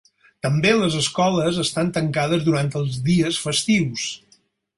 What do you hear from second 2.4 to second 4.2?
durant els dies festius.